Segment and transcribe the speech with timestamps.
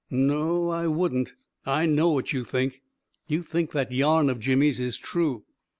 [0.09, 1.35] "No I wouldn't—
[1.67, 2.81] I know what you think.
[3.27, 5.45] You think that yarn of Jimmy's is true."